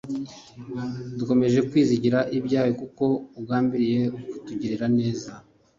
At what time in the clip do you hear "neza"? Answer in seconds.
4.99-5.31